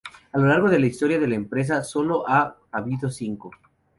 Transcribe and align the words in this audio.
A 0.33 0.39
lo 0.39 0.47
largo 0.47 0.67
de 0.67 0.79
la 0.79 0.87
historia 0.87 1.19
de 1.19 1.27
la 1.27 1.35
empresa 1.35 1.83
sólo 1.83 2.27
ha 2.27 2.57
habido 2.71 3.11
cinco. 3.11 3.51